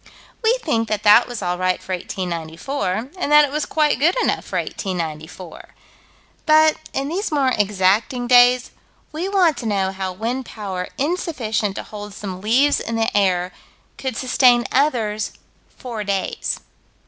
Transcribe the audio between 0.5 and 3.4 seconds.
think that that was all right for 1894, and